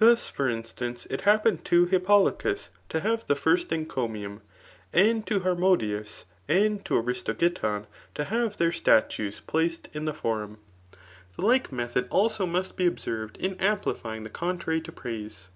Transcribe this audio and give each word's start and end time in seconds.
Thoa^ 0.00 0.12
finr 0.14 0.60
iMtxoctf 0.62 1.08
k 1.08 1.24
happened 1.24 1.64
to 1.64 1.84
Hippolochus 1.84 2.68
to 2.88 3.00
have 3.00 3.26
the 3.26 3.34
first 3.34 3.70
eacomiuiDy 3.70 4.40
and 4.92 5.26
to 5.26 5.40
Hbor 5.40 5.58
modiusy 5.58 6.24
and 6.46 6.84
to 6.84 6.94
Aristogiton 6.94 7.86
to 8.14 8.24
have 8.26 8.58
their 8.58 8.70
statues 8.70 9.40
placed 9.40 9.88
in 9.92 10.04
the 10.04 10.14
forum. 10.14 10.58
The 11.34 11.42
like 11.42 11.72
method 11.72 12.06
also 12.10 12.46
must 12.46 12.76
be 12.76 12.86
observed 12.86 13.38
in 13.38 13.54
amplifying 13.54 14.22
the 14.22 14.30
contrary 14.30 14.80
to 14.82 14.92
praise. 14.92 15.48